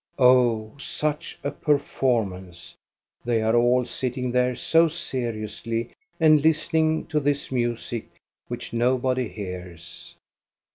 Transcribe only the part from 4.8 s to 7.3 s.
seriously and listening to